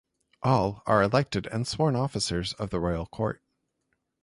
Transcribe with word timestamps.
All 0.41 0.81
are 0.87 1.03
elected 1.03 1.45
and 1.51 1.67
sworn 1.67 1.95
officers 1.95 2.53
of 2.53 2.71
the 2.71 2.79
Royal 2.79 3.05
Court. 3.05 3.39